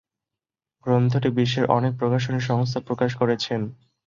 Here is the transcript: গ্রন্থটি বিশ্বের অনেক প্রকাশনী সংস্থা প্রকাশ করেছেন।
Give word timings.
গ্রন্থটি 0.85 1.29
বিশ্বের 1.37 1.65
অনেক 1.77 1.93
প্রকাশনী 1.99 2.39
সংস্থা 2.41 2.79
প্রকাশ 2.87 3.11
করেছেন। 3.15 3.61